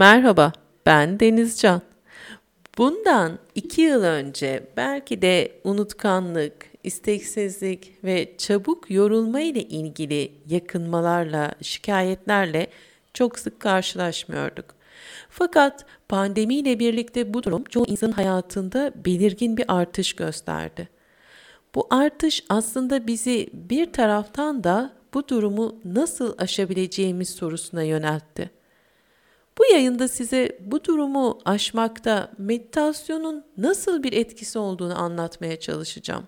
[0.00, 0.52] Merhaba,
[0.86, 1.82] ben Denizcan.
[2.78, 12.66] Bundan iki yıl önce belki de unutkanlık, isteksizlik ve çabuk yorulma ile ilgili yakınmalarla, şikayetlerle
[13.14, 14.64] çok sık karşılaşmıyorduk.
[15.28, 20.88] Fakat pandemiyle birlikte bu durum çoğu insanın hayatında belirgin bir artış gösterdi.
[21.74, 28.59] Bu artış aslında bizi bir taraftan da bu durumu nasıl aşabileceğimiz sorusuna yöneltti.
[29.58, 36.24] Bu yayında size bu durumu aşmakta meditasyonun nasıl bir etkisi olduğunu anlatmaya çalışacağım.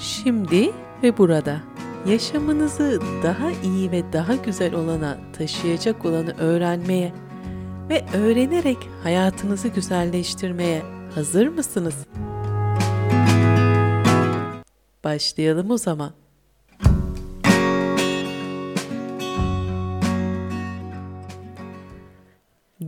[0.00, 0.72] Şimdi
[1.02, 1.60] ve burada
[2.06, 7.12] yaşamınızı daha iyi ve daha güzel olana taşıyacak olanı öğrenmeye
[7.88, 10.82] ve öğrenerek hayatınızı güzelleştirmeye
[11.14, 11.94] hazır mısınız?
[15.04, 16.12] Başlayalım o zaman.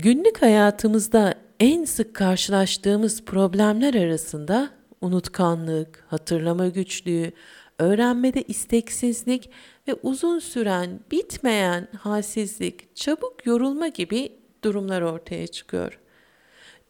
[0.07, 7.33] Günlük hayatımızda en sık karşılaştığımız problemler arasında unutkanlık, hatırlama güçlüğü,
[7.79, 9.51] öğrenmede isteksizlik
[9.89, 14.33] ve uzun süren, bitmeyen halsizlik, çabuk yorulma gibi
[14.65, 15.99] durumlar ortaya çıkıyor.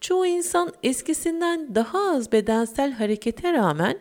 [0.00, 3.98] Çoğu insan eskisinden daha az bedensel harekete rağmen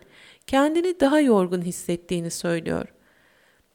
[0.47, 2.93] kendini daha yorgun hissettiğini söylüyor.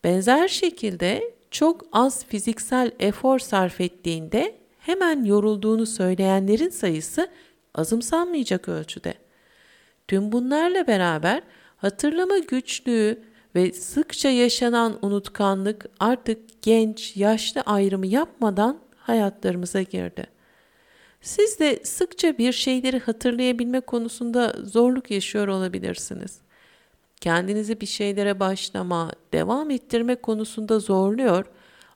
[0.04, 4.59] Benzer şekilde çok az fiziksel efor sarf ettiğinde
[4.90, 7.28] hemen yorulduğunu söyleyenlerin sayısı
[7.74, 9.14] azımsanmayacak ölçüde.
[10.08, 11.42] Tüm bunlarla beraber
[11.76, 13.22] hatırlama güçlüğü
[13.54, 20.26] ve sıkça yaşanan unutkanlık artık genç, yaşlı ayrımı yapmadan hayatlarımıza girdi.
[21.20, 26.38] Siz de sıkça bir şeyleri hatırlayabilme konusunda zorluk yaşıyor olabilirsiniz.
[27.20, 31.44] Kendinizi bir şeylere başlama, devam ettirme konusunda zorluyor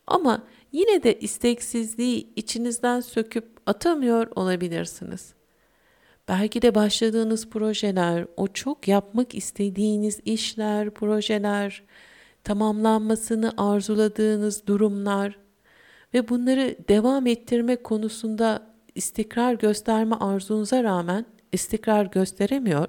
[0.06, 0.43] ama
[0.75, 5.35] yine de isteksizliği içinizden söküp atamıyor olabilirsiniz.
[6.29, 11.83] Belki de başladığınız projeler, o çok yapmak istediğiniz işler, projeler,
[12.45, 15.39] tamamlanmasını arzuladığınız durumlar
[16.15, 22.89] ve bunları devam ettirme konusunda istikrar gösterme arzunuza rağmen istikrar gösteremiyor,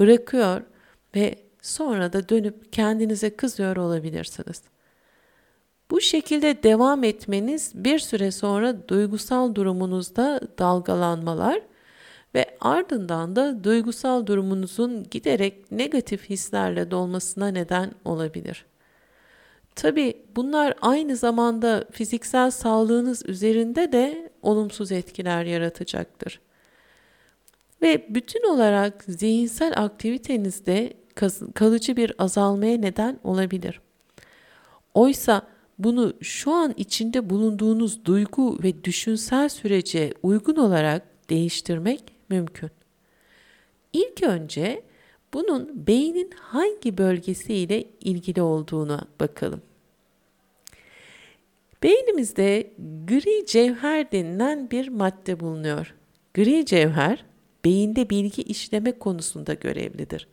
[0.00, 0.62] bırakıyor
[1.14, 4.62] ve sonra da dönüp kendinize kızıyor olabilirsiniz.
[5.92, 11.60] Bu şekilde devam etmeniz bir süre sonra duygusal durumunuzda dalgalanmalar
[12.34, 18.66] ve ardından da duygusal durumunuzun giderek negatif hislerle dolmasına neden olabilir.
[19.74, 26.40] Tabi bunlar aynı zamanda fiziksel sağlığınız üzerinde de olumsuz etkiler yaratacaktır.
[27.82, 30.92] Ve bütün olarak zihinsel aktivitenizde
[31.54, 33.80] kalıcı bir azalmaya neden olabilir.
[34.94, 35.51] Oysa
[35.84, 42.70] bunu şu an içinde bulunduğunuz duygu ve düşünsel sürece uygun olarak değiştirmek mümkün.
[43.92, 44.82] İlk önce
[45.34, 49.62] bunun beynin hangi bölgesiyle ilgili olduğuna bakalım.
[51.82, 52.72] Beynimizde
[53.06, 55.94] gri cevher denilen bir madde bulunuyor.
[56.34, 57.24] Gri cevher
[57.64, 60.28] beyinde bilgi işleme konusunda görevlidir.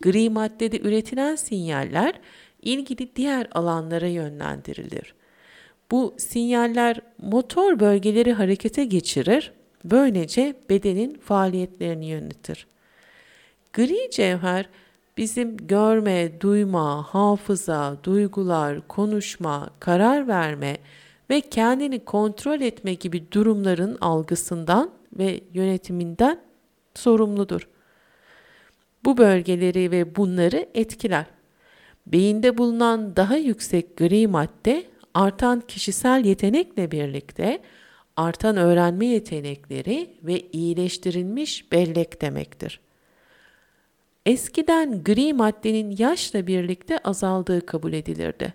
[0.00, 2.20] Gri maddede üretilen sinyaller
[2.64, 5.14] ilgili diğer alanlara yönlendirilir.
[5.90, 9.52] Bu sinyaller motor bölgeleri harekete geçirir,
[9.84, 12.66] böylece bedenin faaliyetlerini yönetir.
[13.72, 14.68] Gri cevher
[15.16, 20.76] bizim görme, duyma, hafıza, duygular, konuşma, karar verme
[21.30, 26.40] ve kendini kontrol etme gibi durumların algısından ve yönetiminden
[26.94, 27.68] sorumludur.
[29.04, 31.26] Bu bölgeleri ve bunları etkiler.
[32.06, 34.84] Beyinde bulunan daha yüksek gri madde
[35.14, 37.60] artan kişisel yetenekle birlikte
[38.16, 42.80] artan öğrenme yetenekleri ve iyileştirilmiş bellek demektir.
[44.26, 48.54] Eskiden gri maddenin yaşla birlikte azaldığı kabul edilirdi.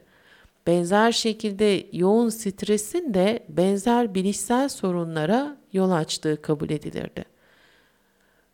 [0.67, 7.25] Benzer şekilde yoğun stresin de benzer bilişsel sorunlara yol açtığı kabul edilirdi.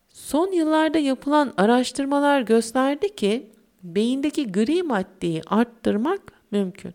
[0.09, 3.51] Son yıllarda yapılan araştırmalar gösterdi ki
[3.85, 6.21] beyindeki gri maddeyi arttırmak
[6.51, 6.93] mümkün.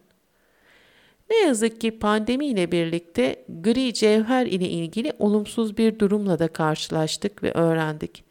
[1.31, 7.43] Ne yazık ki pandemi ile birlikte gri cevher ile ilgili olumsuz bir durumla da karşılaştık
[7.43, 8.25] ve öğrendik.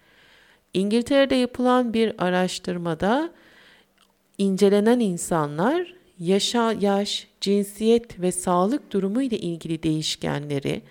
[0.73, 3.31] İngiltere'de yapılan bir araştırmada
[4.37, 10.81] incelenen insanlar yaşa, yaş, cinsiyet ve sağlık durumu ile ilgili değişkenleri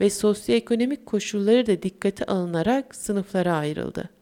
[0.00, 4.15] ve sosyoekonomik koşulları da dikkate alınarak sınıflara ayrıldı.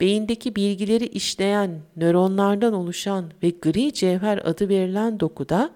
[0.00, 5.70] Beyindeki bilgileri işleyen nöronlardan oluşan ve gri cevher adı verilen dokuda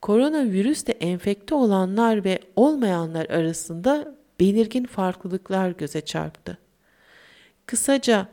[0.00, 6.58] koronavirüsle enfekte olanlar ve olmayanlar arasında belirgin farklılıklar göze çarptı.
[7.66, 8.28] Kısaca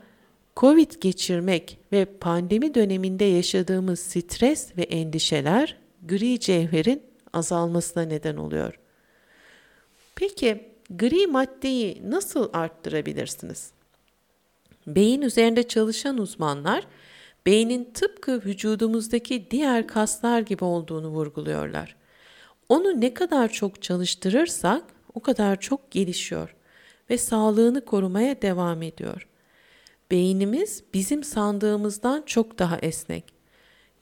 [0.56, 5.76] Covid geçirmek ve pandemi döneminde yaşadığımız stres ve endişeler
[6.08, 7.02] gri cevherin
[7.32, 8.80] azalmasına neden oluyor.
[10.14, 13.77] Peki gri maddeyi nasıl arttırabilirsiniz?
[14.94, 16.86] Beyin üzerinde çalışan uzmanlar
[17.46, 21.96] beynin tıpkı vücudumuzdaki diğer kaslar gibi olduğunu vurguluyorlar.
[22.68, 24.82] Onu ne kadar çok çalıştırırsak
[25.14, 26.54] o kadar çok gelişiyor
[27.10, 29.28] ve sağlığını korumaya devam ediyor.
[30.10, 33.24] Beynimiz bizim sandığımızdan çok daha esnek.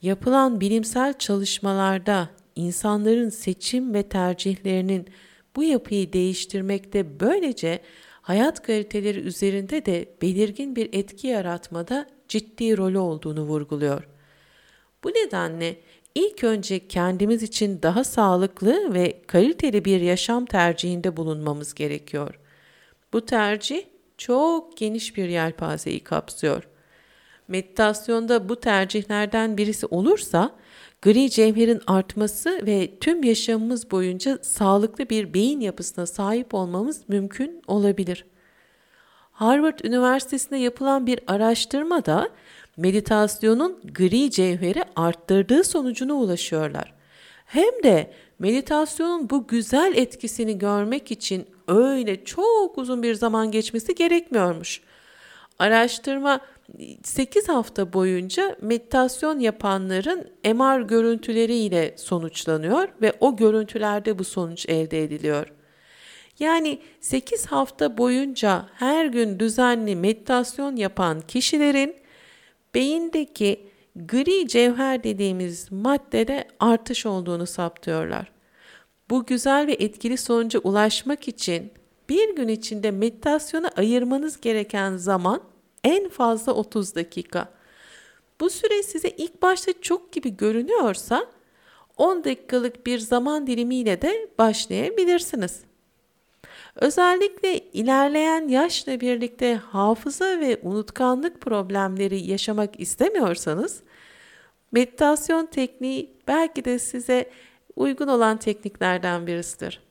[0.01, 5.07] Yapılan bilimsel çalışmalarda insanların seçim ve tercihlerinin
[5.55, 7.81] bu yapıyı değiştirmekte böylece
[8.27, 14.07] hayat kaliteleri üzerinde de belirgin bir etki yaratmada ciddi rolü olduğunu vurguluyor.
[15.03, 15.75] Bu nedenle
[16.15, 22.39] ilk önce kendimiz için daha sağlıklı ve kaliteli bir yaşam tercihinde bulunmamız gerekiyor.
[23.13, 23.83] Bu tercih
[24.17, 26.67] çok geniş bir yelpazeyi kapsıyor.
[27.47, 30.55] Meditasyonda bu tercihlerden birisi olursa
[31.01, 38.25] gri cevherin artması ve tüm yaşamımız boyunca sağlıklı bir beyin yapısına sahip olmamız mümkün olabilir.
[39.31, 42.29] Harvard Üniversitesi'nde yapılan bir araştırmada
[42.77, 46.93] meditasyonun gri cevheri arttırdığı sonucuna ulaşıyorlar.
[47.45, 54.81] Hem de meditasyonun bu güzel etkisini görmek için öyle çok uzun bir zaman geçmesi gerekmiyormuş.
[55.59, 56.39] Araştırma
[57.03, 65.53] 8 hafta boyunca meditasyon yapanların MR görüntüleriyle sonuçlanıyor ve o görüntülerde bu sonuç elde ediliyor.
[66.39, 71.95] Yani 8 hafta boyunca her gün düzenli meditasyon yapan kişilerin
[72.75, 78.31] beyindeki gri cevher dediğimiz maddede artış olduğunu saptıyorlar.
[79.09, 81.71] Bu güzel ve etkili sonuca ulaşmak için
[82.09, 85.41] bir gün içinde meditasyona ayırmanız gereken zaman
[85.87, 87.49] en fazla 30 dakika.
[88.39, 91.25] Bu süre size ilk başta çok gibi görünüyorsa
[91.97, 95.59] 10 dakikalık bir zaman dilimiyle de başlayabilirsiniz.
[96.75, 103.81] Özellikle ilerleyen yaşla birlikte hafıza ve unutkanlık problemleri yaşamak istemiyorsanız
[104.71, 107.29] meditasyon tekniği belki de size
[107.75, 109.86] uygun olan tekniklerden birisidir.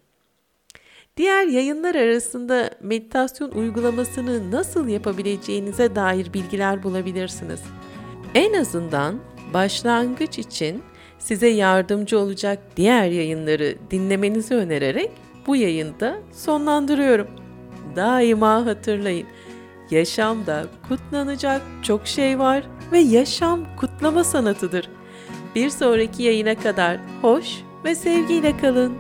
[1.17, 7.61] Diğer yayınlar arasında meditasyon uygulamasını nasıl yapabileceğinize dair bilgiler bulabilirsiniz.
[8.35, 9.19] En azından
[9.55, 10.83] başlangıç için
[11.19, 15.11] size yardımcı olacak diğer yayınları dinlemenizi önererek
[15.47, 17.29] bu yayında sonlandırıyorum.
[17.97, 19.27] Daima hatırlayın.
[19.91, 24.89] Yaşamda kutlanacak çok şey var ve yaşam kutlama sanatıdır.
[25.55, 27.47] Bir sonraki yayına kadar hoş
[27.85, 28.93] ve sevgiyle kalın.